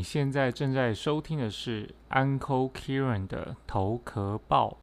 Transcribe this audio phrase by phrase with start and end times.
[0.00, 4.78] 你现在正在收听的是 Uncle Kieran 的头壳报。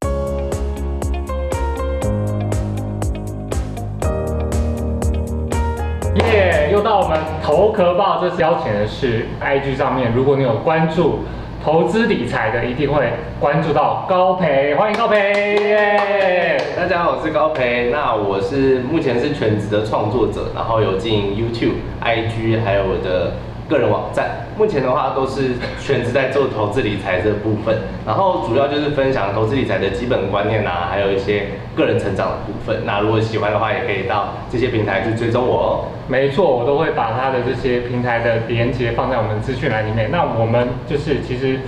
[6.17, 11.21] 耶，又到我们头壳报，这次邀请的是 IG 上面，如果你有关注
[11.63, 15.18] 投资理财的，一定会关注到高培，欢迎高培。
[15.18, 16.61] 耶！
[16.77, 17.89] 大家好，我是高培。
[17.91, 21.73] 那我是目前是全职的创作者，然后有经营 YouTube、
[22.04, 23.31] IG，还有我的
[23.68, 24.45] 个人网站。
[24.58, 32.84] 目前的话都是全职在做投资理财这部分，然后主要就是分享投资理财的基本观念啊，还有一些个人成长的部分。
[32.84, 35.70] 那如果喜欢的话，也可以到这些平台去追踪我哦。
[36.08, 40.09] 没错，我都会把他的这些平台的连接放在我们资讯栏里面。
[40.09, 41.59] 那我们就是其实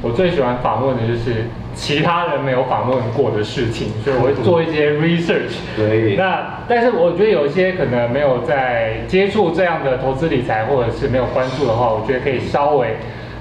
[0.00, 1.44] 我最喜欢访问的就是
[1.78, 5.62] 其他人没有访问过的事情，所以我会做一些 research。
[5.76, 6.16] 对。
[6.16, 12.96] 那但是我觉得有一些可能没有在接触这样的投资理财，或者是没有关注的话，我觉得可以稍微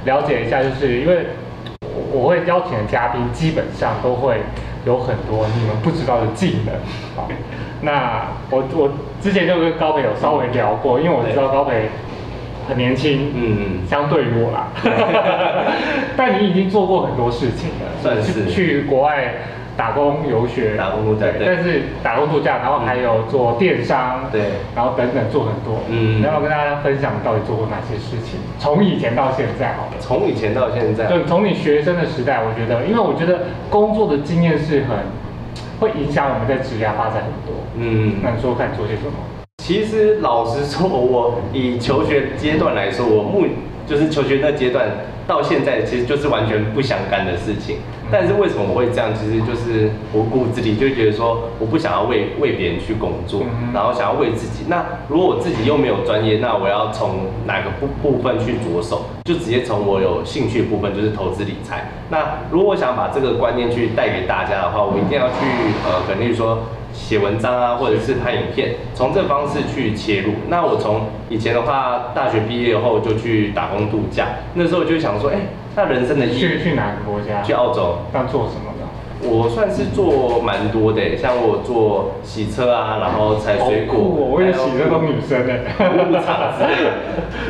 [0.06, 1.26] 了解一下，就是因为
[2.14, 4.38] 我会邀请的嘉宾基本上都会
[4.86, 6.76] 有很多你们不知道的技能。
[7.16, 7.28] 好，
[7.82, 11.90] 那我我之前就跟高培有稍微聊过，因为我知道高培
[12.68, 14.68] 很年轻，嗯，相对于我啦，
[16.18, 18.46] 但你已经做过很多事情了，算是。
[18.46, 19.34] 去去国外
[19.78, 24.42] 打工游学，打工度假对但是打工度假，然后还有做电商，对。
[24.76, 29.92] 然后等等做很多，嗯嗯，然后跟大家分享到底做过哪些事情，从以前到现在好了。
[30.00, 34.98] 从以前到现在，对从你学生的时代，我觉得，因为我觉得工作的经验是很
[35.80, 37.62] 会影响我们在职业发展很多。
[37.76, 39.14] 嗯，那你说看做些什么？
[39.68, 43.46] 其实老实说，我以求学阶段来说，我目
[43.86, 44.88] 就是求学那阶段
[45.28, 47.80] 到现在，其实就是完全不相干的事情。
[48.10, 49.10] 但是为什么我会这样？
[49.14, 54.64] 其实就是我骨子里就觉得说，我不想要为为别人去工作嗯，然后想要为自己。
[54.70, 59.02] 那如果我自己又没有专业，那我要从哪个部部分去着手？
[59.26, 61.92] 就直接从我有兴趣的部分，就是投资理财。
[62.10, 65.36] 那如果我想把这个观念去带给大家的话，我一定要去
[65.84, 66.60] 呃，可能例如说。
[66.98, 70.34] 写文章啊，或者是拍影片，从这个方式去切入。
[70.50, 74.26] 那我从以前的话，大学毕业后就去打工度假，
[74.56, 75.38] 那时候我就想说，哎、
[75.76, 77.42] 那人生的意义，去去哪个国家？
[77.44, 78.00] 去澳洲。
[78.12, 78.77] 那做什么的？
[79.24, 84.30] 我算是做蛮多的，像我做洗车啊，然后采水果，哦！
[84.32, 85.54] 我也洗那种女生的。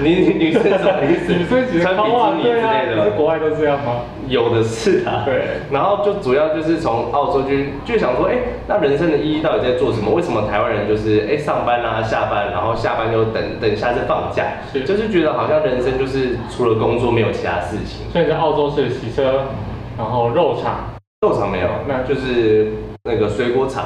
[0.01, 1.33] 你你女生什么意思？
[1.33, 3.11] 女生洗穿比基尼之类的吗可是。
[3.17, 4.01] 国外都这样吗？
[4.28, 7.50] 有的是啊，对然后就主要就是从澳洲就
[7.85, 8.35] 就想说，哎，
[8.67, 10.11] 那人生的意义到底在做什么？
[10.11, 18.05] 为什么台湾人就是哎上班啊下班，然后下班就等等下次放假，是就是觉得好像人生就是除了工作没有其他事情。
[18.11, 19.44] 所以在澳洲是洗车，
[19.97, 20.79] 然后肉厂、
[21.22, 22.72] 肉厂没有，那就是
[23.03, 23.85] 那个水果厂，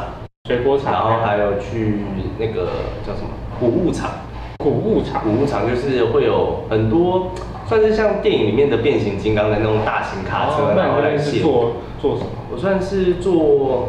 [0.50, 2.00] 水果厂，然后还有去
[2.38, 2.68] 那个
[3.08, 4.12] 叫什么谷物厂。
[4.58, 5.24] 谷物厂。
[5.24, 7.32] 谷物厂就是会有很多，
[7.68, 11.72] 算是像电影里面的变形金刚的那种大型卡车，哦那你那边然后来卸做
[12.02, 12.28] 做什么？
[12.52, 13.88] 我算是做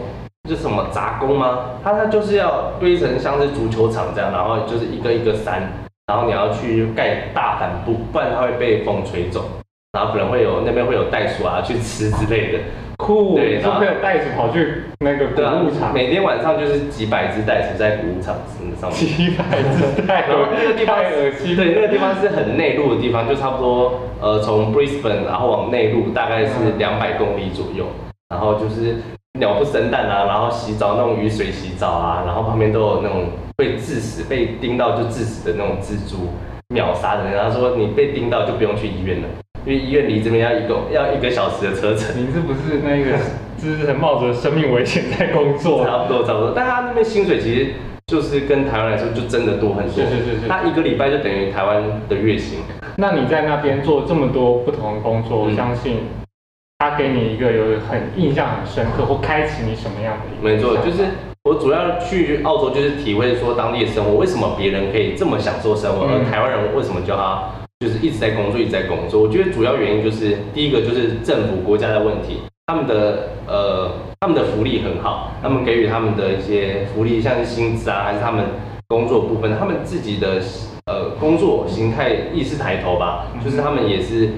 [0.48, 1.80] 就什么杂工吗？
[1.82, 5.68] 它它就是要堆成像是足球场这样，然后就是一个一个山，
[6.06, 9.42] 然后你要去盖大帆布，不然它会被风吹走，
[9.90, 12.60] 然后可能会有那边会有袋鼠啊去吃之类的。
[13.02, 18.36] 酷，对然后说没有袋子跑去那个谷物厂，，每天晚上就是几百只袋鼠在谷物场
[18.80, 18.92] 上面。
[18.92, 21.56] 几百只袋，子 那个地方太恶心。
[21.56, 27.86] 对，那个地方是很内陆的地方，就差不多呃从 Brisbane 然后往内陆大概是嗯两百公里左右，
[28.28, 28.96] 然后就是
[29.38, 33.24] 鸟不生蛋啊，然后洗澡那种雨水洗澡啊，然后旁边都有那种
[33.56, 36.28] 被致死、被叮到就致死的那种蜘蛛
[36.68, 39.28] 秒杀的人，然后说你被叮到就不用去医院了，
[39.64, 42.14] 因为医院离这边要一个要一个小时的车程。
[42.16, 43.18] 你是不是那个
[43.56, 45.84] 就是很冒着生命危险在工作？
[45.84, 47.72] 差不多差不多，但他那边薪水其实
[48.06, 52.58] 就是跟台湾来说就真的多很多，是是是是他一个礼拜就等于台湾的月薪。
[52.96, 55.98] 那你在那边做这么多不同的工作，我嗯相信
[56.78, 61.04] 他给你一个有很印象很深刻，或开启你什么样的没错，就是
[61.44, 69.20] 我主要去澳洲就是体会说当地的生活，为什么别人可以这么享受生活，嗯而台湾人为什么就要就是一直在工作，一直在工作？
[69.20, 73.90] 我觉得主要原因就是第一个就是政府国家的问题，他们的呃
[74.20, 78.44] 他们的福利很好，他们给予他们的一些福利，像是薪资啊，还是他们
[78.86, 80.40] 工作部分，他们自己的
[80.86, 84.30] 呃工作形态意识抬头吧，就是他们也是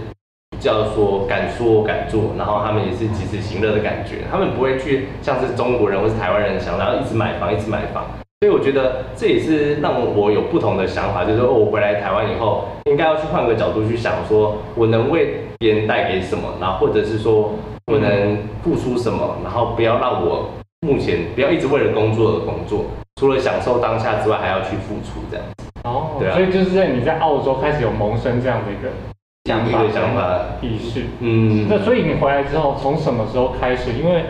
[0.58, 8.06] 叫说敢说敢做，然后他们也是及时行乐的感觉，他们不会去像是中国人或是台湾人想，然后一直买房一直买房。
[8.44, 17.54] 所以我觉得这也是让我有不同的想法，就是说哦我回来台湾以后，应该要去换个角度去想，说我能为别人带给什么，然后或者是说
[17.86, 20.50] 我能付出什么，然后不要让我
[20.86, 22.84] 目前不要一直为了工作而工作，
[23.18, 25.46] 除了享受当下之外，还要去付出这样。
[25.84, 28.90] 哦，对啊所以就是在你在澳洲开始有萌生这样的一个
[29.46, 31.04] 想法、想法，意识。
[31.20, 33.90] 嗯，那所以你回来之后，从什么时候开始？
[33.94, 34.22] 因为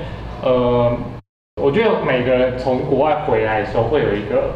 [0.44, 0.96] 呃，
[1.62, 4.50] 我觉得每个人从国外回来的时候会有一个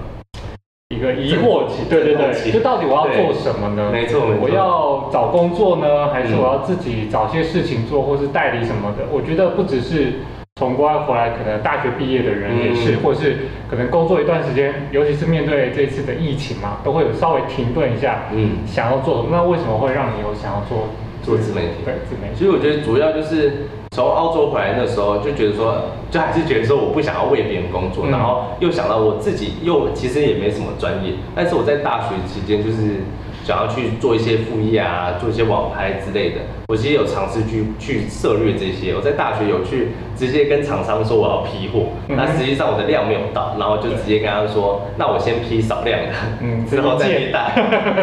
[0.88, 3.88] 一个疑惑期，对对对，就到底我要做什么呢？
[3.92, 9.04] 没错我要找工作呢，还是我要自己找些事情做，或是代理什么的？
[9.12, 10.14] 我觉得不只是
[10.56, 13.36] 从国外回来，可能大学毕业的人也是，嗯或是
[13.70, 19.28] 可能工作一段时间，尤其是面对这次的疫情嘛，都会有稍微停顿一下，嗯想要做什么？
[19.30, 20.88] 那为什么会让你有想要做
[21.22, 22.34] 做自媒体对，自媒体。
[22.34, 25.74] 其实我觉得主要就是从澳洲回来那时候就觉得说，
[26.10, 28.10] 就还是觉得说我不想要为别人工作，嗯。
[28.10, 33.02] 然后又想到我自己又其实也没什么专业，但是我在大学期间就是
[33.48, 36.36] 想要去做一些副业啊，做一些网拍之类的，
[36.68, 38.92] 我其实有尝试去去涉略这些。
[38.94, 46.12] 我在大学有去直接跟厂商说我要批货，嗯那实际上我的量没有到，然后就直接跟他说，那我先批少量的，
[46.42, 47.50] 嗯之后再批大，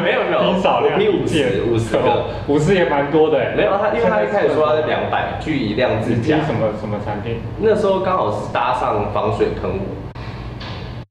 [0.01, 3.53] 没有没有， 批少量我批五十五十个。，五十也蛮多的哎。
[3.55, 6.37] 没有他，因为他一开始说他是两百，据以量制价。
[6.47, 7.37] 什么什么产品？
[7.59, 9.85] 那时候刚好是搭上防水喷雾，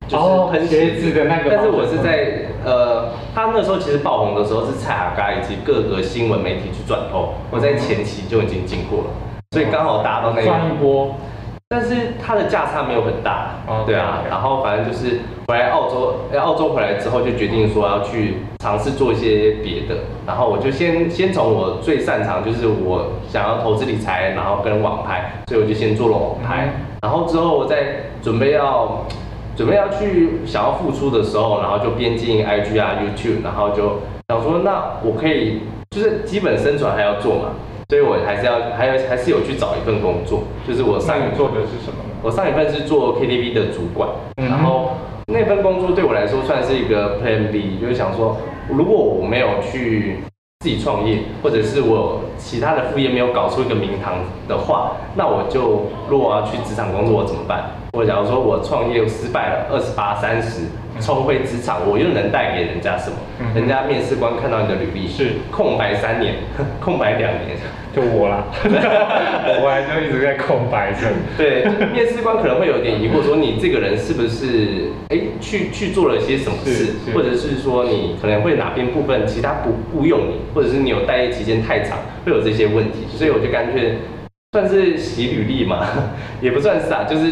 [0.08, 9.10] 就是哦喷鞋子的那个但是我是在呃，他那时候其实爆红的时候是蔡阿嘎以及各个新闻媒体去转透，我在前期就已经经过了，
[9.52, 10.46] 所以刚好搭到那个。
[10.46, 11.14] 赚一波，
[11.68, 19.96] 但是它的价差没有很大，哦对啊然后反正就是回来澳洲，哎澳洲回来之后就决定说要去尝试做一些别的，
[20.26, 26.72] 然后我就先先从我最擅长就是我想要投资理财，然后跟网拍，所以我就先做了网拍，嗯。
[27.02, 29.04] 然后之后我再准备要
[29.56, 35.60] 准备要去想要付出的时候，然后就边经营 IG 啊 YouTube，然后就想说那我可以
[35.90, 37.50] 就是基本生存还要做嘛，
[37.88, 42.02] 所以我还是要还有还是有去找一份工作，就是我上一做的是什么？
[42.22, 44.08] 我上一份是做 KTV 的主管，
[44.38, 44.94] 嗯然后
[45.26, 48.36] 那份工作对我来说算是一个 Plan B，就是想说，
[48.68, 50.16] 如果我没有去
[50.64, 54.14] 自己创业，或者是我其他的副业没有搞出一个名堂
[54.48, 57.64] 的话，那我就如果我要去职场工作，我怎么办？
[57.92, 60.62] 或者假如说我创业失败了，二十八、三十，
[61.02, 63.16] 重回职场，我又能带给人家什么？
[63.54, 66.36] 人家面试官看到你的履历是空白三年，
[66.80, 67.58] 空白两年。
[67.94, 71.06] 就我啦， 我回来就一直在空白着。
[71.38, 83.98] 对，面试官可能会有点疑惑，说你这个人是不是哎去去做了些什么事或者是说你可能会哪边部分其他不雇佣你，或者是你有待业期间太长，会有这些问题，所以我就干脆
[84.52, 85.86] 算是洗履历嘛，
[86.42, 87.30] 也不算是啊，就是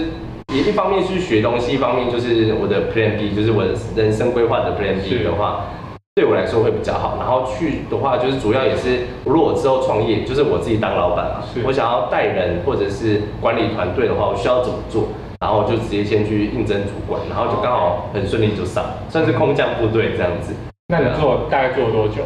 [0.55, 5.67] 也一方面是学东西，一方面就是我的 Plan B，就是我的人生规划的 Plan B 的话。
[6.15, 15.09] 对我来说会比较好，然后去的话就是主要也是，如果我之后创业，就是我自己当老板嘛是，我想要带人或者是管理团队的话，我需要怎么做？
[15.41, 20.53] 然后我就直接先去应征主管，然后就刚好很顺利就上，算是空降部队这样子。
[20.89, 22.21] 那你做大概做了多久？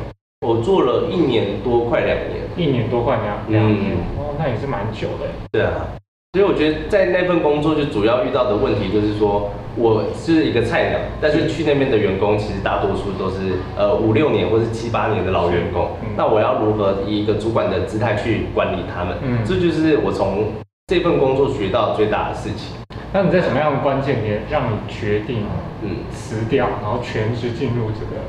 [0.45, 2.43] 我做了一年多，快两年。
[2.57, 5.31] 一年多快两两年嗯哦，那也是蛮久的。
[5.53, 5.87] 对啊，
[6.33, 19.17] 所以我觉得在那份工作就主要遇到的问题就是说，我是一个菜鸟，但是去那边的员工其实大多数都是呃五六年或是七八年的老员工嗯，那我要如何以一个主管的姿态去管理他们？
[19.23, 20.47] 嗯这就是我从
[20.87, 22.77] 这份工作学到最大的事情。
[23.13, 25.45] 那你在什么样的关键点让你决定
[25.83, 28.23] 嗯，辞掉，然后全职进入这个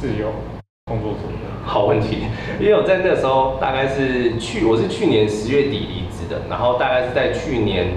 [0.00, 0.28] 自由
[0.86, 1.18] 工作者？
[1.64, 2.24] 好问题，
[2.58, 7.88] 因为我在那时候大概是去，我是去年十月底离职的，然后大概是在去年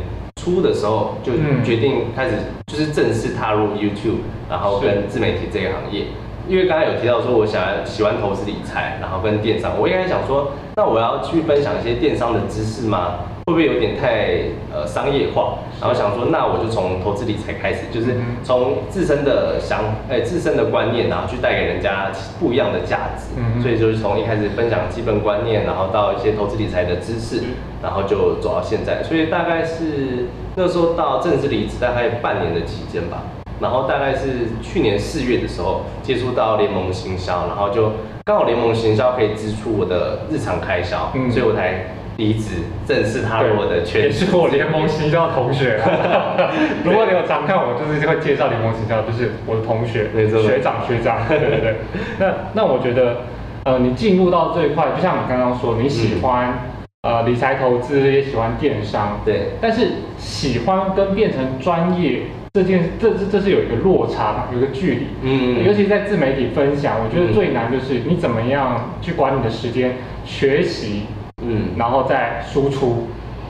[0.41, 6.05] 初的时候就嗯决定开始就是正式踏入 YouTube，然后跟自媒体这个行业。
[6.51, 13.20] 因为刚才有提到说，我想要喜欢投资理财，然后跟电商，我一开始想说，那我要去分享一些电商的知识吗？
[13.46, 15.60] 会不会有点太呃商业化？
[15.79, 19.79] 然后想说，那我就从投资理财开始，就是嗯从自身的想，
[20.10, 23.27] 哎、自身的观念，然后去带给人家不一样的价值。
[23.38, 27.41] 嗯所以就是从一开始分享基本观念，然后到一些投资理财的知识，
[27.81, 29.01] 然后就走到现在。
[29.01, 30.25] 所以大概是
[30.58, 33.24] 那时候到正式离职大概半年的期间吧。
[33.62, 37.91] 然后大概是去年四月的时候接触到联盟行销，然后就
[38.25, 41.86] 刚好联盟行销可以支出我的日常开销，嗯所以我才
[42.18, 44.12] 离职，正式踏入我的圈也。
[44.12, 46.51] 是我联盟行销的同学啊。
[46.84, 51.75] 如果你有常看我，就是会介绍联盟行销，就是我的同学，学长学长， 对对对。
[52.20, 53.18] 那那我觉得，
[53.63, 56.60] 呃，你进入到这一块，就像你刚刚说，你喜欢、
[57.03, 65.08] 呃理财投资，也喜欢电商，对，但是喜欢跟变成专业这件，这这这是有一个落差嘛，有一个距离。
[65.22, 71.03] 嗯尤其在自媒体分享，我觉得最难就是你怎么样去管你的时间，学习，
[71.41, 73.08] 嗯，然后再输出。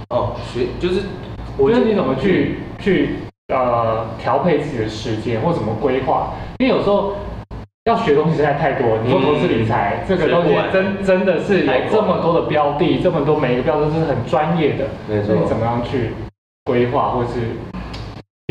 [0.10, 1.02] 哦，学就是
[1.58, 3.16] 我觉得你怎么去去
[3.48, 6.34] 呃调配自己的时间，或怎么规划？
[6.60, 7.14] 因为有时候
[7.86, 9.00] 要学东西实在太多。
[9.04, 16.12] 你说投资理财、这个东西真真的是有这么多的标的，这么多每一个标的都是很专业的，没错你怎么样去
[16.66, 17.40] 规划或是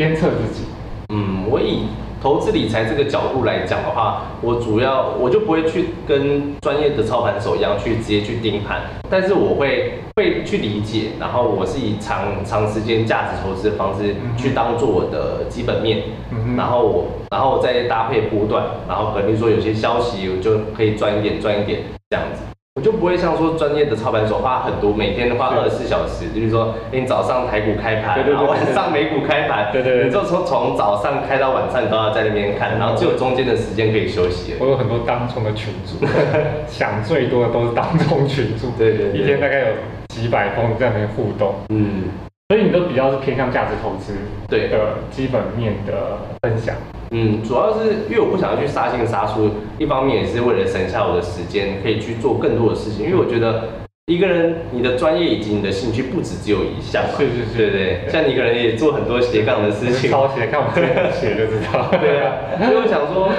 [0.01, 0.65] 鞭策自己？
[1.13, 1.81] 嗯，我以
[2.23, 8.81] 投资理财这个角度来讲的话，我主要我就不会去跟专业的操盘手一样去直接去盯盘，
[9.11, 22.41] 但是我会会去理解，然后我是以长长时间价值投资的方式去当做我的基本面，嗯然后我然后再搭配波段，然后可能说有些消息我就可以赚一点赚一点这样子。
[22.77, 25.59] 我就不会像说专业的操盘手花很多，每天花是。
[25.59, 34.55] 二十四小时，就是说，哎，你早上台股开盘，对对对然后晚上美股开盘，对对对你就从从早上开到晚上，你都要在那边看，然后只有中间的时间可以休息。
[34.61, 36.07] 我有很多当冲的群主，
[36.69, 39.21] 想最多的都是当冲群主，对对对。
[39.21, 39.67] 一天大概有
[40.09, 42.05] 几百封在那边互动，嗯，
[42.51, 44.13] 所以你都比较是偏向价值投资
[44.49, 46.75] 对的基本面的分享。
[47.13, 53.07] 嗯，主要是因为我不想要去杀进杀出，一方面也是为了省下我的时间，可以去做更多的事情。
[53.07, 53.69] 因为我觉得
[54.07, 58.01] 一个人你的专业以及你的兴趣不止只有一项嘛，是是是对不对？
[58.09, 61.87] 像你一个人也做很多斜杠的事情，抄写，看我之前写就知道。
[62.03, 63.31] 对啊，所以我想说，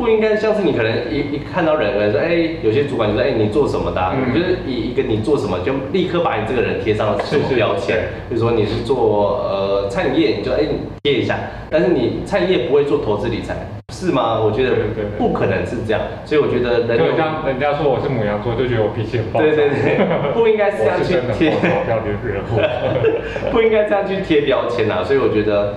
[0.00, 4.16] 不应该像是你可能一一看到人，可能说，哎、有些主管就说，哎、你做什么的、啊？
[4.34, 7.98] 就是以一个你做什么，就立刻把你这个人贴上了什么标签，
[8.30, 11.36] 比如说你是做呃餐饮业，你就哎、你贴一下，
[11.68, 13.54] 但是你餐饮业不会做投资理财，
[13.92, 14.40] 是吗？
[14.40, 14.70] 我觉得
[15.18, 19.44] 不可能是这样，所以我觉得人有就像人家说我是母羊座，就觉得我脾气很暴躁。
[19.44, 20.00] 对对对，
[20.32, 21.50] 不应该是这样去贴。
[21.50, 22.56] 暴躁，不要惹惹我。
[23.52, 25.76] 不应该这样去贴标签啊，所以我觉得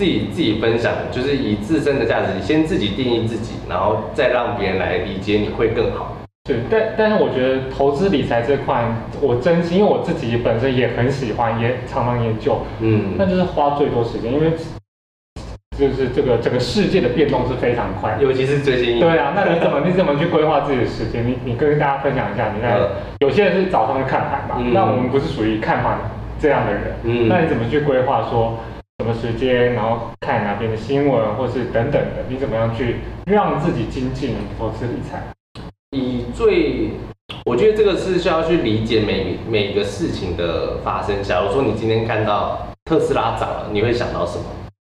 [0.00, 6.16] 自己自己分享，就是以自身的价值，先自己定义自己，然后再让别人来理解你会更好。
[6.48, 8.82] 对，但但是我觉得投资理财这块，
[9.20, 13.12] 我真心，因为我自己本身也很喜欢，也常常研究，嗯。
[13.18, 14.52] 那就是花最多时间，因为
[15.78, 18.16] 就是这个整个世界的变动是非常快。
[18.22, 21.28] 尤其是最近对啊，那你怎么 你怎么去规划自己的时间？
[21.28, 22.88] 你你跟大家分享一下，你看、嗯。
[23.18, 24.72] 有些人是早上去看盘嘛，嗯。
[24.72, 25.98] 那我们不是属于看盘
[26.40, 27.28] 这样的人，嗯。
[27.28, 28.56] 那你怎么去规划说
[29.00, 35.22] 什么时间，然后看哪边的新闻，或是等等的，你怎么样去让自己精进投资理财？
[35.96, 36.90] 以最，
[37.46, 41.22] 我觉得这个是需要去理解每每个事情的发生。
[41.22, 44.44] 假如说你今天看到特斯拉涨了，你会想到什么？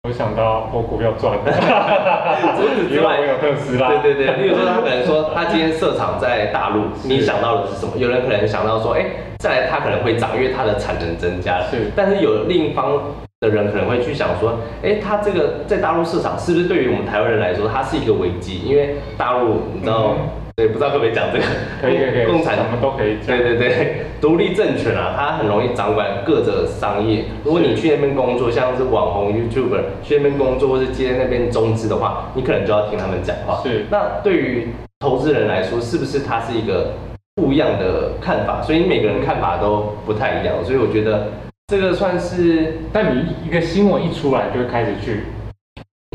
[0.09, 3.02] 我想到我股票赚了，除此之有
[3.38, 7.92] 特斯拉，对对对，例如说他可能说他今天设厂在大陆，你想到的是什么？
[7.99, 9.04] 有人可能想到说，哎，
[9.37, 11.69] 再来它可能会涨，因为它的产能增加了。
[11.71, 12.99] 是但是有另一方
[13.41, 18.61] 的人可能会去想说，哎，他这个在大陆市场是不是对于我们台湾人来说，它是一个危机？
[18.67, 21.45] 因为大陆你知道，嗯对，不知道可不可以讲这个？
[21.81, 23.35] 可以可以可以，共产什么都可以讲。
[23.35, 27.25] 对对对，独立政权啊，它很容易掌管各个商业。
[27.43, 33.63] 如果你去那边工作，像是网红 YouTuber 去那边工作，或是接那边中资的话，你可能就要听他们讲话。
[33.63, 34.69] 是那对于
[34.99, 36.93] 投资人来说，是不是它是一个
[37.37, 38.61] 不一样的看法？
[38.61, 41.29] 所以每个人看法都不太一样，所以我觉得
[41.71, 45.21] 这个算是但你一个新闻一出来，就会开始去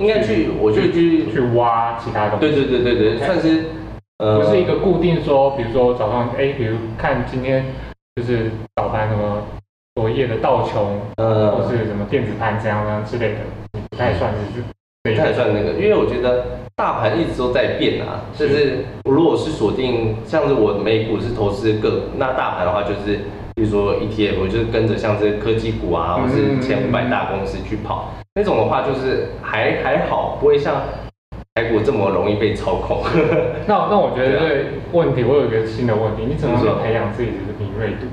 [0.01, 2.45] 应该去，我就去，去挖其他东西。
[2.45, 3.63] 对对对对对，算是
[4.17, 7.63] 呃不是一个固定说，比如说早上，哎，比如看今天
[8.17, 9.41] 就是早盘什么
[9.95, 13.39] 昨夜的道琼，或呃，是什么电子盘怎样怎样之类的，
[13.89, 14.61] 不太算是
[15.03, 15.31] 不太。
[15.31, 16.45] 算那个，因为我觉得
[16.75, 18.19] 大盘一直都在变啊。
[18.37, 23.21] 就是如果是锁定，像是我美股是投资个股，那大盘的话就是，
[23.55, 28.11] 比如说 ETF，就是跟着像是科技股啊，或是前五百大公司去跑。
[28.35, 30.83] 那种的话就是还还好，不会像
[31.53, 33.01] 台股这么容易被操控。
[33.65, 38.07] 那那我觉得对问题，我有一个新的问题，你怎么去培养自己的敏锐度？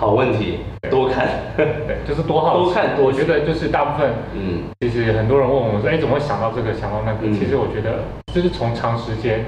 [0.00, 1.26] 好问题，多看。
[1.56, 7.26] 对，就是多好多看多我觉得就是大部分，嗯，其实很多人问我说，哎，怎么会想到这个，想到那个？
[7.26, 9.44] 嗯其实我觉得就是从长时间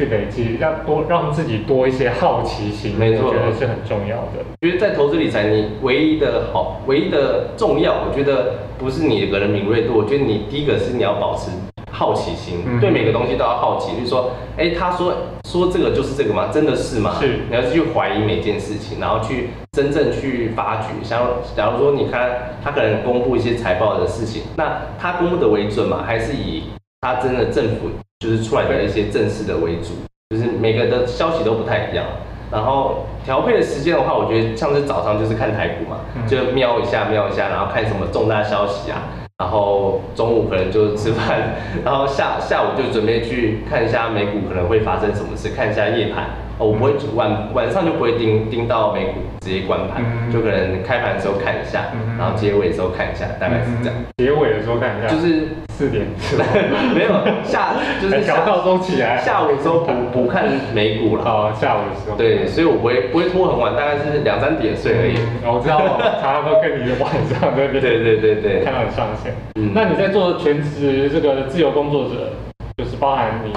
[0.00, 4.40] 去累积，让多让自己多一些好奇心，没错我觉得是很重要的。
[4.62, 11.50] 觉得在投资理财，你唯一的好，唯一的重要，我觉得不是你个人敏锐度，我觉得你第一个是你要保持
[11.92, 15.12] 好奇心，嗯对每个东西都要好奇，就是说，哎，他说
[15.44, 16.48] 说这个就是这个吗？
[16.50, 17.16] 真的是吗？
[17.20, 20.86] 是你要去怀疑每件事情，然后去真正去发掘。
[21.02, 26.02] 像假如说你看他可能公布一些财报的事情，那他公布的为准吗？
[26.06, 26.62] 还是以
[27.02, 29.94] 他真的政府就是出来的一些正式的为主？
[30.28, 32.04] 就是每个的消息都不太一样。
[32.52, 39.02] 然后调配的时间的话，我觉得像是早上就是看台股嘛，嗯就瞄一下瞄一下，然后看什么重大消息啊。
[39.38, 46.26] 然后中午可能就吃饭， 然后下下午就准备去看一下美股可能会发生什么事，看一下夜盘，
[46.60, 53.94] 哦我不会晚晚上就不会盯盯到美股直接关盘，嗯就可能开盘的时候看一下，嗯然后结尾的时候看一下，大概是这样。
[53.98, 56.04] 嗯结尾的时候看一下，就是 四点
[56.94, 57.10] 没有
[57.42, 65.14] 下 就是还调下闹钟起来，下午的时候不不看美股了，哦，下午的时候，对，所以我不会不会拖很晚，大概是两三点睡而已。
[65.16, 65.78] 嗯我知道，
[66.20, 69.32] 常常都跟你的晚上在那边对对对对看到你上线。
[69.56, 72.32] 嗯那你在做全职这个自由工作者，
[72.76, 73.52] 就是包含你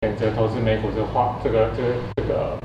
[0.00, 2.58] 选择投资美股这个话，这个这个这个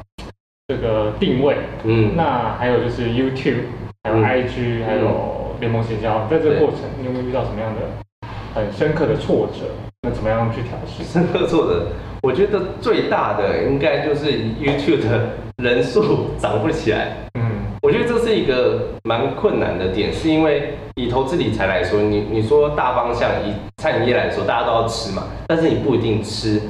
[0.67, 3.63] 这个定位，嗯，那还有就是 YouTube，
[4.03, 9.65] 还有嗯 IG，、还有联盟行销，在这个过程，你有没有遇到什么样的很深刻的挫折？
[10.03, 11.03] 那怎么样去调试？
[11.03, 11.87] 深刻挫折，
[12.21, 17.17] 我觉得最大的应该就是 YouTube 的人数涨不起来。
[17.33, 17.41] 嗯
[17.81, 26.61] 我觉得这是一个蛮困难的点，是因为以投资理财来说，你你说大方向，以餐饮业来说，大家都要吃嘛，但是你不一定吃，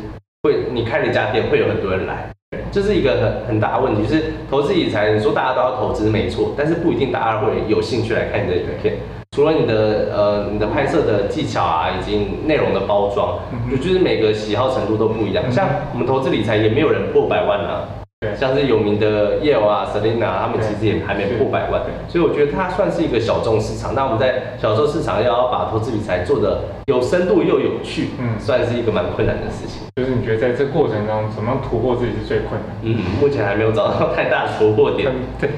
[0.44, 2.30] 会你开了一家店，会有很多人来，
[2.70, 4.04] 这是一个很很大的问题。
[4.06, 8.98] 就是投资理财，你说大家都要投资没错，但是不一定大家会有兴趣来看你的影片。
[9.32, 13.40] 除了你的呃你的拍摄的技巧啊，以及内容的包装，
[13.72, 15.46] 就就是每个喜好程度都不一样。
[15.48, 18.03] 嗯像我们投资理财也没有人破百万啊，对
[18.36, 23.94] 像是有名的 Yale 啊、Selina，他们其实也还没破百万，所以我觉得它算是一个小众市场。
[23.96, 29.82] 那我们在小众市场要要把投资理财做的有深度又有趣，嗯算是一个蛮困难的事情。
[29.96, 32.76] 就是你觉得在这过程中，怎么样突破自己是最困难？
[32.82, 35.12] 嗯，目前还没有找到太大的突破点。
[35.40, 35.50] 对，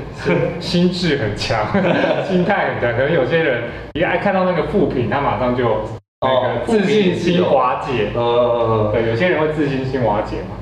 [0.59, 1.65] 心智很强，
[2.27, 2.91] 心态很强。
[2.97, 5.63] 可能有些人一爱看到那个副品，他马上就
[6.19, 8.09] 那哦个自信心瓦解。
[8.13, 10.57] 呃，对，有些人会自信心瓦解嘛。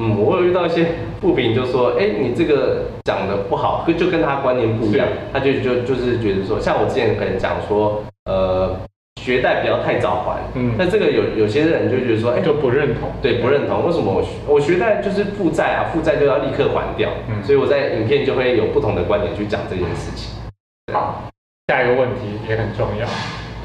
[0.00, 0.86] 嗯，我有遇到一些
[1.20, 8.76] 不平，就说，哎、你这个讲的不好，就就跟他观念不一样，他就就就是觉得说，像我之前可能讲说，呃，
[9.20, 13.10] 学贷不要太早还，嗯那这个有有些人就觉得说，哎、就不认同。
[13.20, 13.84] 对，不认同。
[13.84, 15.90] 为什么我学我学贷就是负债啊？
[15.92, 17.10] 负债就要立刻还掉。
[17.28, 20.30] 嗯所以我在影片就会有不同的观点去讲这件事情。
[20.94, 21.24] 好，
[21.66, 23.06] 下一个问题也很重要，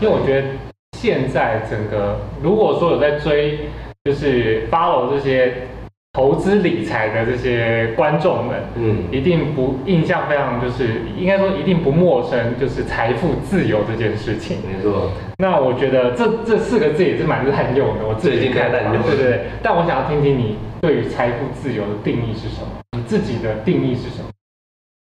[0.01, 0.47] 因为我觉得
[0.97, 3.59] 现在整个如果说有在追，
[4.03, 5.53] 就是 follow 这些
[6.13, 14.57] 投资理财的这些观众们，嗯，一定不印象非常就是应该说一定不陌生，就是财富自由这件事情。
[14.57, 15.09] 没错。
[15.39, 19.45] 那我觉得这这四个字也是蛮滥用的，我自己太滥用了对对对。
[19.63, 22.67] 但我想要听听你对于财富自由的定义是什么？
[22.95, 24.29] 你自己的定义是什么？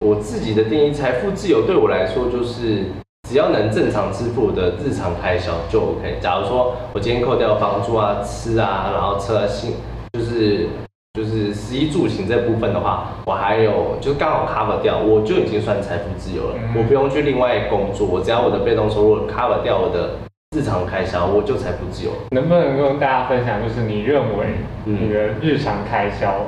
[0.05, 2.85] 我自己的定义，财富自由对我来说就是
[3.27, 6.19] 只要能正常支付我的日常开销就 OK。
[6.21, 9.73] 假如说我今天扣掉房租啊、吃啊，然后车啊、行
[10.13, 10.69] 就是
[11.13, 16.55] 就是食衣住行这部分的话，我还有就刚好 cover 掉，我就已经算财富自由了。
[16.55, 20.11] 嗯我不用去另外工作，我只要我的被动收入 cover 掉我的
[20.55, 22.17] 日常开销，我就财富自由了。
[22.31, 24.45] 能不能跟大家分享，就是你认为
[24.85, 26.45] 嗯你的日常开销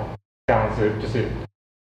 [0.48, 1.26] 这样子，就是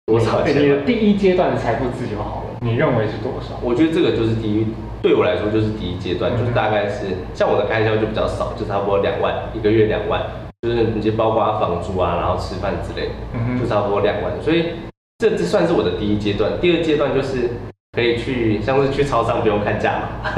[0.06, 3.60] 多少钱你的第一阶段的财富自由好了，你认为是多少？
[3.64, 4.68] 我觉得这个就是第一，
[5.02, 10.22] 对我来说就是第一阶段，嗯就是大概是像我的开销就比较少，就差不多两万，一个月两万，
[10.62, 13.12] 就是你就包括房租啊，然后吃饭之类
[13.60, 14.72] 就差不多两万，所以
[15.20, 16.52] 这这算是我的第一阶段。
[16.60, 17.50] 第二阶段就是
[17.98, 20.30] 可以去，像是去超商不用看价嘛，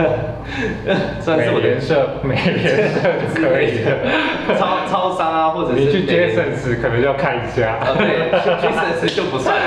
[1.20, 4.56] 算是我的美联社， 美联社就可以的。
[4.58, 7.76] 超超商啊，或者是你去美联 Jasons 可能要看一下。
[7.84, 9.58] 啊，对，去去省市就不算，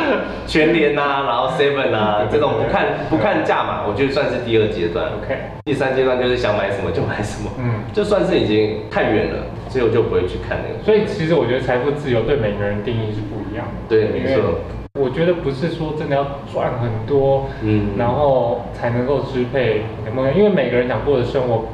[0.46, 5.08] 全联啊，然后 Seven 啊，这种不看不看价嘛，我觉得算是第二阶段。
[5.22, 10.82] OK，第三阶段就是想买什么就买什么，嗯，就算是已经太远了，所以我就不会去看那个。
[10.82, 13.72] 所以其实我觉得财富自由对每个人定义是不一样的。
[13.86, 14.60] 对，没错，
[15.00, 21.64] 我觉得不是说真的要赚很多，嗯，然后才能够支配你的梦想，因为每个人想过的生活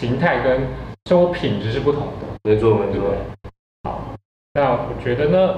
[0.00, 0.60] 形态跟
[1.08, 2.26] 生活品质是不同的。
[2.42, 3.16] 没错没错对不对，？
[3.84, 4.02] 好，
[4.54, 5.54] 那我觉得呢，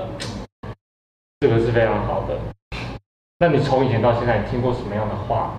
[1.40, 2.36] 这个是非常好的。
[3.38, 5.56] 那你从以前到现在，你听过什么样的话，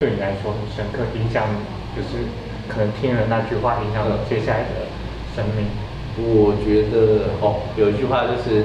[0.00, 2.24] 对你来说很深刻，影响你，就是
[2.68, 4.84] 可能听了那句话，影响了接下来的
[5.34, 5.66] 生命？
[6.18, 8.64] 我觉得哦，有一句话就是，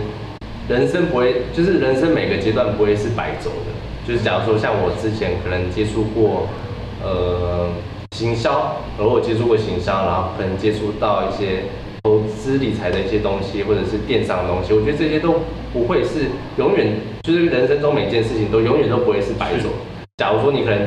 [0.67, 3.71] 人生不会，就是人生每个阶段不会是白走的。
[4.06, 6.47] 就是假如说像我之前可能接触过，
[7.01, 7.69] 呃，
[8.12, 11.63] 行销，然后我接触过行销，然后可能接触到一些
[12.03, 15.36] 投资理财的一些东西，或者是电商的东西，我觉得这些都
[15.71, 16.27] 不会是
[16.58, 19.69] 永远，就是人生中每件事情都永远都不会是白走。
[20.17, 20.80] 假如说你可能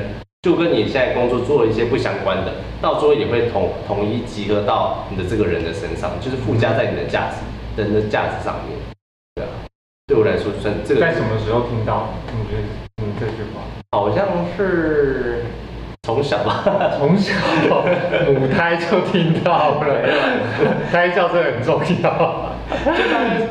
[0.43, 8.77] 就跟你现在工作做了一些不相关的，到最后也会统统一集合到你的这个人的身上，就是附加在你的价值人的价值上面。
[10.11, 13.63] 对我来说算这个在什么时候听到你觉得你这句话？
[13.93, 15.45] 好像是
[16.03, 16.65] 从小吧，
[16.99, 17.33] 从小
[18.27, 19.87] 母胎就听到了，
[20.91, 22.51] 胎教真的很重要。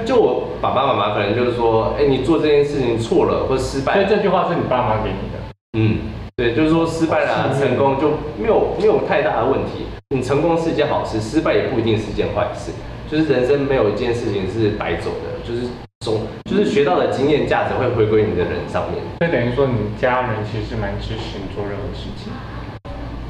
[0.04, 5.39] 就我爸爸妈妈可能就是说，哎，你做这件事情错了或失败，所以这句话是你爸妈给你的。
[5.78, 6.00] 嗯，
[6.36, 9.86] 对，就是说失败了、成功就没有没有太大的问题。
[10.10, 12.74] 你成功是一件好事，失败也不一定是一件坏事。
[13.10, 15.67] 就是人生没有一件事情是白走的，就是
[16.10, 19.02] 总就是学到的经验价值会回归你的人上面。
[19.19, 22.32] 所以等于说，你家人其实是蛮支持你做任何事情。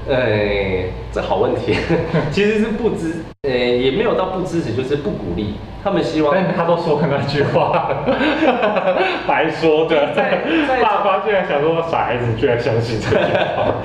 [0.09, 1.75] 哎，这好问题，
[2.31, 5.55] 其实是不支，呃，也没有到不支持，就是不鼓励。
[5.81, 8.03] 他们希望，但他都说了那句话，
[9.27, 10.13] 白说的。
[10.13, 13.75] 在在 爸爸居然想说，傻孩子居然相信这句话。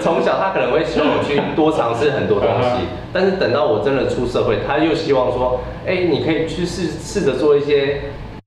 [0.00, 8.00] 从小他可能会希望我去多尝试很多东西，但是等到我真的出社会，他又希望说，哎，你可以去试试着做一些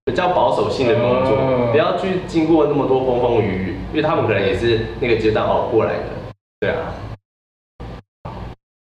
[0.06, 6.00] 比较保守性的工作，不要去经过那么多风风雨雨，因为他们可能也是那个阶段熬过来的。
[6.60, 6.94] 对啊。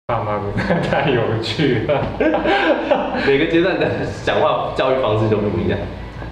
[0.07, 0.41] 爸妈
[0.89, 2.01] 太有趣了，
[3.25, 3.87] 每个阶段的
[4.23, 5.77] 讲话教育方式都不一样。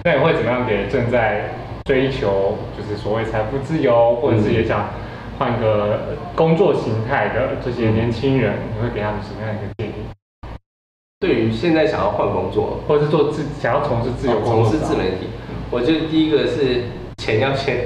[0.04, 1.50] 那你会怎么样给正在
[1.84, 4.88] 追求就是所谓财富自由，或者是也想
[5.38, 9.79] 换个工作形态的这些年轻人，你会给他们什么样一个？
[11.20, 15.26] 对于现在想要换工作，或者是做自想要从事自由从事自媒体，
[15.70, 16.84] 我觉得第一个是
[17.18, 17.76] 钱要先，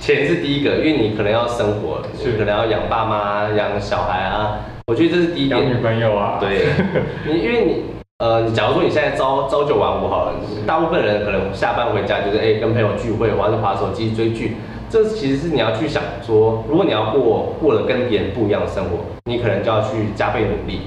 [0.00, 4.60] 钱是第一个，因为你可能要生活，是可能要养爸妈、养小孩啊。
[4.86, 5.68] 我觉得这是第一点。
[5.68, 6.38] 女朋友啊？
[6.38, 6.68] 对，
[7.26, 7.82] 你因为你
[8.18, 14.56] 呃，假如说你现在朝朝九晚五好了，大部分人可能下班回家就是哎跟朋友聚会，或者滑手机追剧。
[14.88, 20.82] 这其实是你要去想说，如果你要过过了跟别人不一样的生活，你可能就要去加倍努力。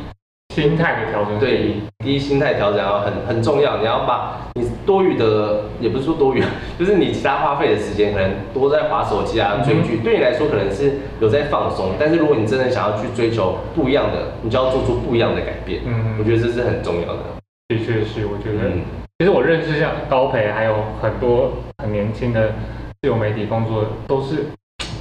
[0.62, 3.78] 心态的调整，对，第一心态调整要很很重要。
[3.78, 6.42] 你要把你多余的，也不是说多余，
[6.80, 11.92] 就是你其他花费的时间，可能多在划手机啊、追剧，对你来说可能是有在放松。
[12.00, 15.82] 但是如果你真的想要去追求不一样的，你就要做出不一样的改变。
[15.86, 17.20] 嗯，我觉得这是很重要的。
[17.68, 18.72] 的确是，我觉得，
[19.20, 22.50] 其实我认识像高培，还有很多很年轻的
[23.00, 24.46] 自由媒体工作，都是。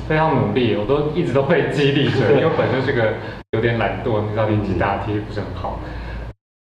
[0.09, 3.15] 非常努力，我都一直都会激励着， 因为本身是个
[3.53, 5.81] 有点懒惰，你知道年纪大，体力不是很好。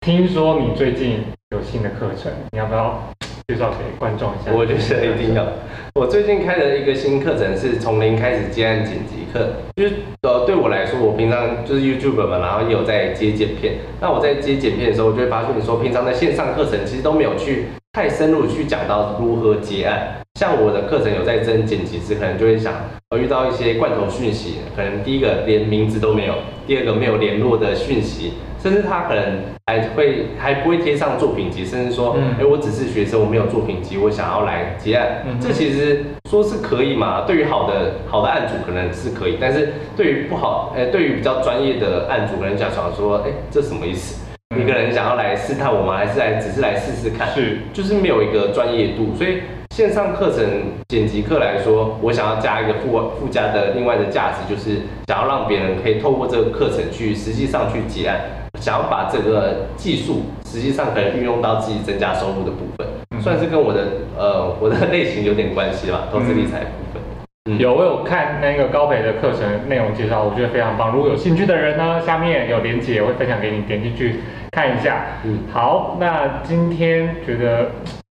[0.01, 3.01] 听说你最近有新的课程，你要不要
[3.47, 4.51] 介绍给观众一下？
[4.51, 5.45] 我觉得一定要。
[5.93, 13.75] 我最近开的一个新课程是从零开始接案剪辑课，就是呃对我来说，我平常就是 YouTube 嘛，然后也有在接剪片。
[13.99, 20.17] 那我在接剪片的时候，我就会发现，你说平常在线上课程其实都没有去太深入去讲到如何接案。
[20.41, 22.73] 像我的课程有在增剪辑师，可能就会想，
[23.09, 26.33] 呃，遇到一些罐头讯息，可能第一个连名字都没有，
[26.65, 37.21] 第二个没有联络的讯息，甚至他可能还会还不会贴上作品集，甚至说，哎，我只是学生，我没有作品集，我想要来结案，这其实说是可以嘛？
[37.27, 44.19] 对于好的好的案主可能是可以，但是对于不好，哎，对于比较专业的案主，可能想想说，哎，这什么意思？
[44.59, 45.97] 一个人想要来试探我吗？
[45.97, 47.29] 还是来只是来试试看？
[47.29, 49.37] 是，就是没有一个专业度，所以。
[49.71, 50.43] 线上课程
[50.89, 58.19] 剪辑课来说，我想要加一个附附加的另外的价值，就是想要让别人可以透过这个课程去实际上去结案，
[58.59, 62.85] 想要把这个技术实际上可以运用到自己增加收入的部分，
[63.21, 67.57] 算是跟我的呃我的类型有点关系吧，投资理财部分。
[67.57, 70.91] 有我有看那个高培的课程内容介绍，我觉得非常棒。
[70.91, 74.19] 如果有兴趣的人呢，下面有链接，我会分享给你，点进去
[74.51, 75.05] 看一下。
[75.23, 77.71] 嗯，好，那今天觉得。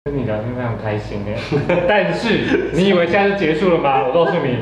[0.06, 1.36] 跟你聊天非常开心哎，
[1.90, 4.06] 但是你以为现在就结束了吗？
[4.08, 4.56] 我告诉你，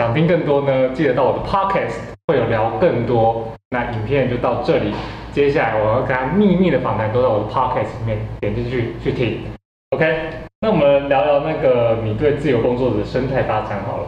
[0.00, 1.94] 想听更多呢，记得到我的 podcast
[2.26, 3.46] 会有聊更多。
[3.70, 4.92] 那影片就到这里，
[5.32, 9.44] 接下来我要跟他秘密的访谈都在我的 podcast 里面，点进去去听。
[9.90, 14.06] OK，那我们聊聊那个你对自由工作者的生态发展好了。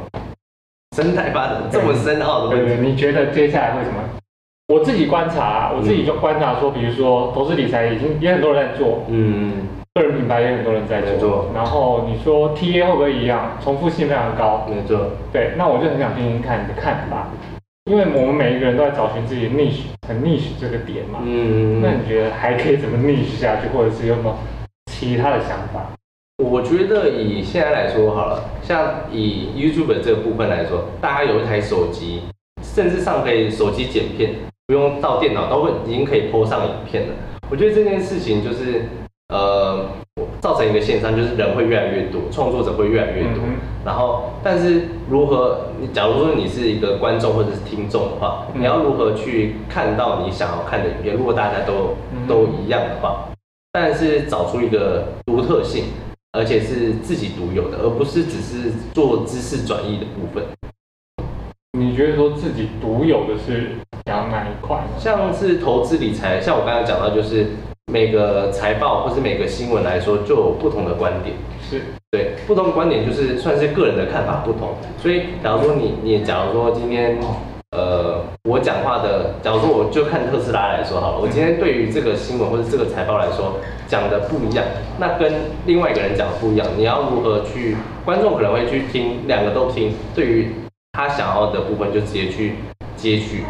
[0.96, 4.02] 生态发展这么深奥的问题，你觉得接下来会什么？
[4.74, 9.52] 我自己观察，我自己就观察说，比如说投资理财已经也很多人在做，嗯。
[9.98, 14.66] 个人品牌也很多人在做，然后你说 TA 会不会一样，重复性非常高？
[14.68, 15.10] 没错。
[15.32, 17.28] 对，那我就很想听听看你的看法，
[17.90, 21.18] 因为我们每一个人都在找寻自己 niche 很 niche 这个点嘛。
[21.24, 21.82] 嗯。
[21.82, 24.36] 那你觉得还可以怎么 niche 下去，或者是有什么
[24.86, 25.90] 其他的想法？
[26.42, 32.22] 我觉得以现在来说好了，像以 YouTube 这个部分来说，大家有一台手机，
[32.62, 34.34] 甚至上可以手机剪片，
[34.66, 37.14] 不用到电脑都会已经可以播上影片了。
[37.50, 38.84] 我觉得这件事情就是。
[39.28, 39.84] 呃，
[40.40, 43.42] 造成一个现象就是人会越来越多，创作者会越来越多。
[43.84, 45.66] 然后，但是如何？
[45.80, 51.14] 你假如说你是一个观众或者是听众的话，你要如何去看到你想要看的影片？
[51.14, 51.94] 如果大家都
[52.26, 53.28] 都一样的话，
[53.70, 55.84] 但是找出一个独特性，
[56.32, 60.42] 而且是自己独有的，而不是只是做知识转移的部分。
[61.78, 63.72] 你觉得说自己独有的是
[64.06, 64.98] 讲哪一块呢？
[64.98, 67.50] 像是投资理财，像我刚才讲到，就是
[67.90, 71.34] 每个财报或是每个新闻来说，就有不同的观点。
[71.68, 74.74] 是对，不同的观点就是算是个人的看法不同。
[74.98, 77.18] 所以，假如说你你假如说今天
[77.72, 83.54] 呃我讲话的，假如说我就看特斯拉来说好了，我今天对于这个新闻或者这个财报来说
[83.86, 84.64] 讲的不一样，
[84.98, 85.32] 那跟
[85.66, 87.76] 另外一个人讲的不一样，你要如何去？
[88.04, 90.52] 观众可能会去听，两个都听，对于
[90.92, 92.54] 他想要的部分就直接去
[92.96, 93.44] 接取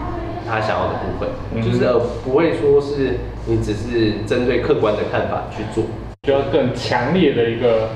[0.48, 5.84] 他想要的部分，嗯就是呃不会说是你只是针对客观的看法去做。
[6.22, 7.88] 就要更强烈的一个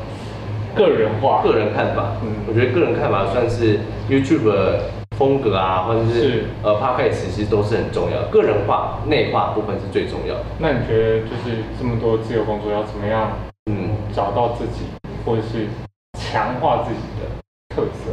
[0.76, 1.42] 个人化。
[1.42, 10.44] 个人看法，嗯我觉得个人看法算是 YouTube 的风格啊，或者是是呃 Podcast 其实都是很重要，个人化、内化部分是最重要的。
[10.58, 13.32] 那你觉得就是这么多自由工作要怎么样
[13.70, 14.84] 嗯，找到自己，
[15.26, 15.66] 或者是
[16.18, 18.12] 强化自己的特色？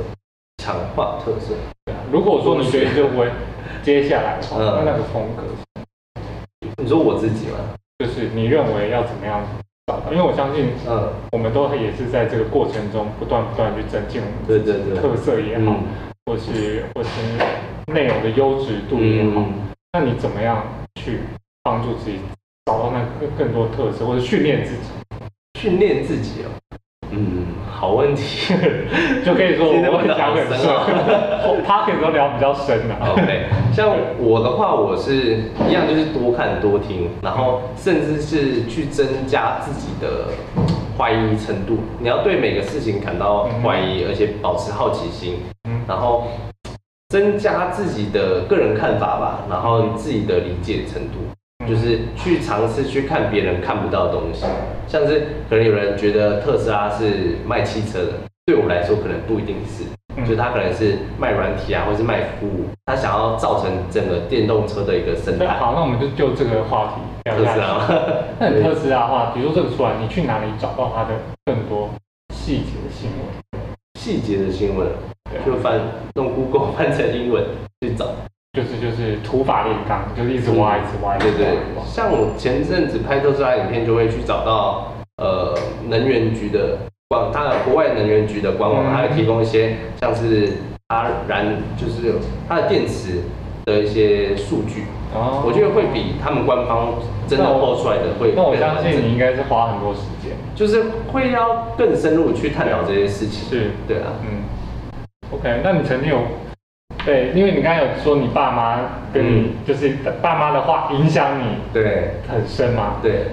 [0.64, 1.54] 强化特色。
[2.12, 3.28] 如果说你觉得就会
[3.84, 5.44] 接下来的话，嗯那那个风格
[6.78, 7.58] 你说我自己吗？
[8.00, 9.42] 就是你认为要怎么样
[9.88, 10.12] 找到？
[10.12, 15.84] 因为我相信嗯，我们都也是在这个过程中不断不断去增进我们对对对，特色也好，嗯
[16.26, 17.10] 或是或是
[17.92, 19.42] 内容的优质度也好。
[19.42, 19.54] 嗯，
[19.94, 20.64] 那你怎么样
[21.02, 21.20] 去
[21.64, 22.20] 帮助自己
[22.66, 25.60] 找到那更更多特色，或者训练自己？
[25.60, 26.50] 训练自己哦。
[27.20, 28.54] 嗯，好问题。
[29.26, 30.68] 就可以说我们会讲很深问得
[31.44, 33.12] 好深，他可以都聊比较深的、啊。
[33.12, 40.32] OK，像我的话，我是一样，就是多看多听，然后甚至是去增加自己的
[40.98, 41.80] 怀疑程度。
[42.00, 46.24] 你要对每个事情感到怀疑，而且保持好奇心，嗯然后
[47.10, 51.18] 增加自己的个人看法吧，然后自己的理解程度。
[51.70, 54.44] 就是去尝试去看别人看不到的东西，
[54.88, 58.14] 像是可能有人觉得特斯拉是卖汽车的，
[58.48, 59.84] 对我们来说可能不一定是，
[60.18, 65.46] 嗯就是他可能是卖软体啊，或是卖服务，他想要造成整个电动车的一个生态。
[65.46, 67.38] 那好，那我们就就这个话题聊。
[67.38, 67.88] 特斯拉吗，
[68.40, 71.10] 那你特斯拉的话，比如说这个出来，你去哪里找到它的
[71.46, 71.92] 更多
[72.34, 73.62] 细节的新闻？
[74.00, 74.88] 细节的新闻
[75.46, 75.80] 就翻
[76.16, 77.44] 用 Google 翻成英文
[77.82, 78.08] 去找。
[78.54, 85.56] 就是就是土法炼钢，就是一直挖，一直挖，对对像我前阵子拍特斯拉影片，就会去找到呃
[85.88, 88.90] 能源局的官，它的国外能源局的官网，嗯。
[88.92, 90.54] 它会提供一些像是
[90.88, 91.46] 它燃，
[91.78, 92.16] 就是
[92.48, 93.22] 它的电池
[93.66, 95.44] 的一些数据，哦。
[95.46, 96.96] 我觉得会比他们官方
[97.28, 100.32] 真的那我 PO 出来的会那我相信你应该是花很多时间。
[100.56, 103.48] 就是会要更深入去探讨这些事情。
[103.48, 104.42] 是，对啊，嗯
[105.32, 106.18] ，OK，那你曾经有
[107.10, 108.78] 对，因为你刚才有说你爸妈
[109.12, 109.90] 跟你、嗯就是
[110.22, 112.98] 爸妈的话影响你对很深嘛？
[113.02, 113.26] 对，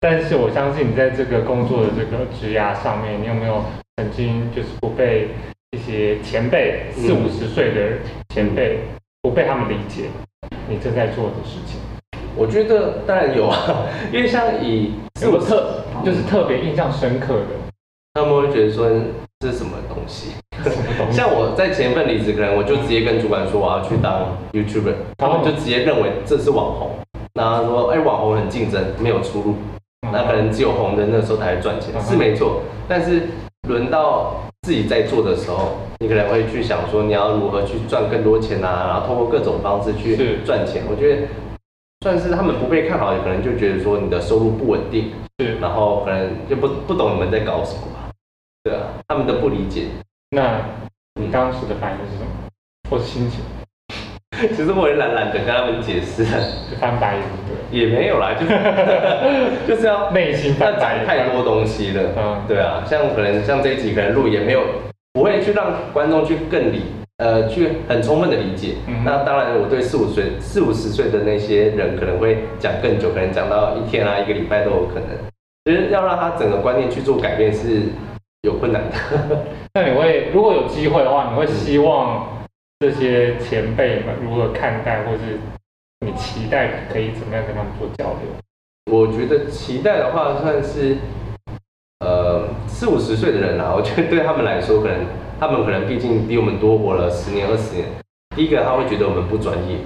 [0.00, 3.64] 但是我相信你在这个工作的这个职涯上面，你有没有
[3.98, 5.28] 曾经就是不被
[5.70, 7.98] 一些前辈嗯四五十岁的
[8.34, 8.80] 前辈
[9.22, 10.06] 不被他们理解
[10.68, 11.78] 你正在做的事情？
[12.34, 17.46] 我觉得当然有啊， 因为像以有没有特就是特别印象深刻的
[18.14, 18.90] 他们会觉得说
[19.38, 20.32] 这是什么东西？
[21.10, 26.90] 像我在前一份离职，可能我就直接跟主管说我要去当 YouTuber，他们就直接认为这是网红。
[27.34, 29.54] 那他说，哎、网红很竞争，没有出路，
[30.12, 32.62] 那可能只有红的那时候才会赚钱，嗯是没错。
[32.88, 33.28] 但是
[33.68, 40.82] 轮到自己在做的时候，你可能会去想说，你要如何去赚更多钱啊，然后通过各种方式去赚钱。
[40.90, 41.22] 我觉得
[42.02, 48.10] 算是他们不被看好，可能就觉得说你的收入不稳定，是然后可能就不不懂你们在搞什么吧。
[48.64, 49.84] 对啊，他们都不理解。
[50.30, 50.60] 那
[51.20, 52.30] 你当时的反应是什么？
[52.88, 53.40] 或是心情？
[54.56, 57.22] 其实我也懒懒得跟他们解释，就翻白眼
[57.70, 58.52] 对也没有啦，就是
[59.66, 60.10] 就是要？
[60.12, 62.02] 内心要翻白太多东西了。
[62.16, 64.62] 嗯，对啊，像可能像这一集可能录也没有，
[65.12, 66.82] 不会去让观众去更理，
[67.18, 68.76] 呃，去很充分的理解。
[68.86, 75.08] 嗯那当然，我对四五岁、四五十岁的那些人可能会讲更久，可能讲到一天啊、一个礼拜都有可能。
[75.64, 77.82] 其实要让他整个观念去做改变是
[78.42, 78.96] 有困难的。
[79.74, 82.26] 那你会如果有机会的话，你会希望
[82.80, 85.38] 这些前辈们如何看待，或是
[86.04, 88.30] 你期待可以怎么样跟他们做交流？
[88.90, 90.96] 我觉得期待的话，算是
[92.00, 94.98] 呃四五十岁的人啊， 我觉得对他们来说，可能
[95.38, 97.86] 他们可能毕竟比我们多活了十年二十年。
[98.34, 99.76] 第一个他会觉得我们不专业，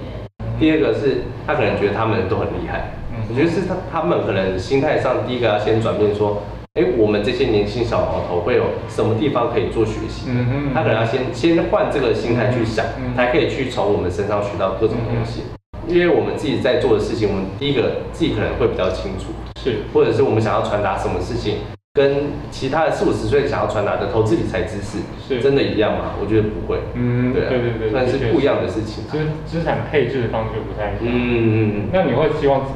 [0.59, 2.91] 第二个是他可能觉得他们都很厉害。
[3.11, 6.41] 嗯我觉得是他他们可能心态上，第一个要先转变说，
[6.75, 10.27] 哎，我们这些年轻小毛头会有什么地方可以做学习？
[10.27, 15.43] 嗯哼他可能要先先换这个心态去想，嗯才可以去从我们身上学到各种东西。
[15.87, 19.27] 因为我们自己在做的事情，我们第一个自己可能会比较清楚，
[19.61, 21.59] 是或者是我们想要传达什么事情，
[21.93, 26.11] 跟其他的四五十岁想要传达的投资理财知识是真的一样吗？
[26.19, 26.79] 我觉得不会。
[26.95, 29.05] 嗯，对啊，对对对，算是不一样的事情。
[29.05, 31.15] 资资产配置的方式不太一样。
[31.15, 32.67] 嗯嗯嗯，那你会希望，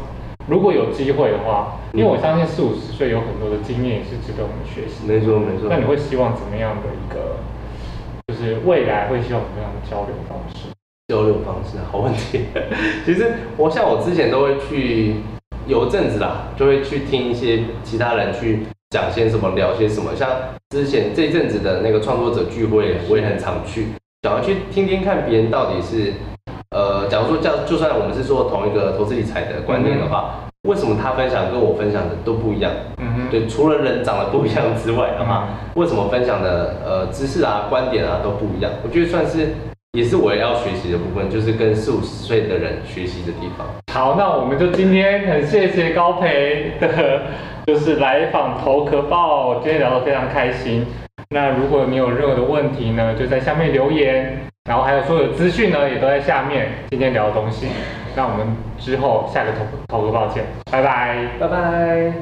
[0.49, 5.05] 如果有机会的话，因为我相信四五十岁有很多的经验也是值得我们学习。
[5.05, 5.67] 没错没错。
[5.69, 7.37] 那你会希望怎么样的一个，
[8.27, 10.69] 就是未来会希望怎么样的交流方式？
[11.07, 12.45] 交流方式，好问题。
[13.05, 15.15] 其实我像我之前都会去，
[15.67, 20.15] 有阵子啦，就会去听一些其他人去讲些什么，聊些什么。
[20.15, 20.29] 像
[20.71, 23.85] 之前这一阵子的那个创作者聚会，我也很常去，
[24.23, 26.38] 想要去听听看别人到底是，呃，
[27.09, 30.35] 假如说叫就算我们是做同一个投资理财的观念的话，
[30.67, 32.71] 为什么他分享跟我分享的都不一样？
[32.97, 38.71] 嗯哼，对，除了人长得不一样之外的话，为什么分享的呃知识啊、观点啊都不一样？
[38.83, 39.55] 我觉得算是
[39.93, 43.65] 也是我要学习的部分，就是跟四五十岁的人学习的地方。
[43.91, 47.21] 好，那我们就今天很谢谢高培的，
[47.65, 50.85] 就是来访投壳报，今天聊得非常开心。
[51.31, 56.71] 那如果你有任何的问题呢，就在下面留言，然后还有所有的资讯呢，也都在下面。
[56.89, 57.67] 今天聊的东西，
[58.15, 58.47] 那我们
[58.79, 62.13] 之后下个投投个报见，拜拜，拜拜。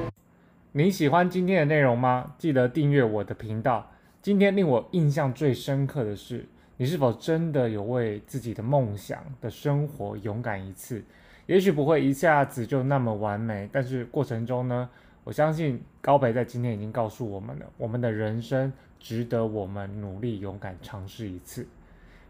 [0.73, 2.33] 你喜欢今天的内容吗？
[2.37, 3.89] 记得订阅我的频道。
[4.21, 11.01] 今天令我印象最深刻的是，你是否真的有为自己的梦想的生活勇敢一次？
[11.45, 14.89] 也许不会一下子就那么完美，但是过程中呢，
[15.23, 21.67] 我相信高培在今天已经告诉我们了，我们的人生值得我们努力勇敢尝试一次。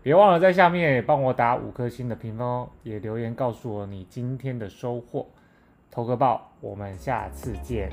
[0.04, 5.26] 别忘了在下面帮我打五颗星的评分哦，也留言告诉我你今天的收获。
[5.90, 7.90] 投个报，我们下次见。